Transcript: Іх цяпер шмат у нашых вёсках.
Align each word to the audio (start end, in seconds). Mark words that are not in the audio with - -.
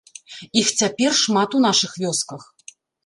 Іх 0.61 0.71
цяпер 0.79 1.11
шмат 1.23 1.49
у 1.59 1.61
нашых 1.67 1.91
вёсках. 2.05 2.41